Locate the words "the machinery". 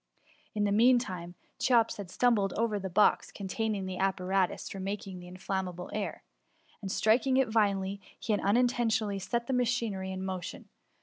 9.45-10.11